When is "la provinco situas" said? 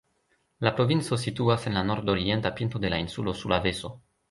0.67-1.67